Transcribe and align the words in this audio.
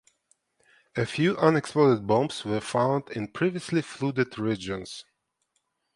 A 0.95 1.05
few 1.05 1.37
unexploded 1.37 2.07
bombs 2.07 2.43
were 2.43 2.59
found 2.59 3.11
in 3.11 3.27
previously 3.27 3.83
flooded 3.83 4.39
regions. 4.39 5.05